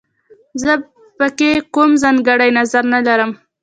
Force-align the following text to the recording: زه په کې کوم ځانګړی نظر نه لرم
زه 0.61 0.71
په 1.17 1.25
کې 1.37 1.51
کوم 1.73 1.89
ځانګړی 2.03 2.49
نظر 2.59 2.83
نه 2.93 2.99
لرم 3.07 3.31